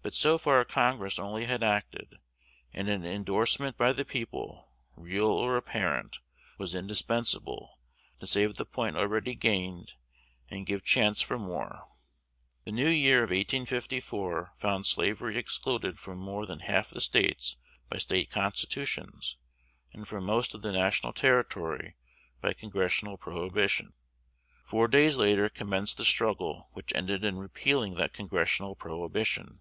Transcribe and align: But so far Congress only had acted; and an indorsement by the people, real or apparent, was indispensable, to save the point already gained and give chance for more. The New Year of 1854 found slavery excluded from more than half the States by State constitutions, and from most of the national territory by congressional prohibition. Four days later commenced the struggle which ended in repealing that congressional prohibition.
But 0.00 0.14
so 0.14 0.38
far 0.38 0.64
Congress 0.64 1.18
only 1.18 1.46
had 1.46 1.60
acted; 1.64 2.18
and 2.72 2.88
an 2.88 3.04
indorsement 3.04 3.76
by 3.76 3.92
the 3.92 4.04
people, 4.04 4.70
real 4.94 5.26
or 5.26 5.56
apparent, 5.56 6.20
was 6.56 6.72
indispensable, 6.72 7.80
to 8.20 8.26
save 8.28 8.54
the 8.54 8.64
point 8.64 8.96
already 8.96 9.34
gained 9.34 9.94
and 10.48 10.66
give 10.68 10.84
chance 10.84 11.20
for 11.20 11.36
more. 11.36 11.88
The 12.64 12.70
New 12.70 12.86
Year 12.88 13.24
of 13.24 13.30
1854 13.30 14.52
found 14.56 14.86
slavery 14.86 15.36
excluded 15.36 15.98
from 15.98 16.18
more 16.20 16.46
than 16.46 16.60
half 16.60 16.90
the 16.90 17.00
States 17.00 17.56
by 17.88 17.98
State 17.98 18.30
constitutions, 18.30 19.36
and 19.92 20.06
from 20.06 20.24
most 20.24 20.54
of 20.54 20.62
the 20.62 20.70
national 20.70 21.12
territory 21.12 21.96
by 22.40 22.52
congressional 22.52 23.16
prohibition. 23.16 23.94
Four 24.62 24.86
days 24.86 25.16
later 25.18 25.48
commenced 25.48 25.96
the 25.96 26.04
struggle 26.04 26.68
which 26.70 26.94
ended 26.94 27.24
in 27.24 27.36
repealing 27.36 27.96
that 27.96 28.12
congressional 28.12 28.76
prohibition. 28.76 29.58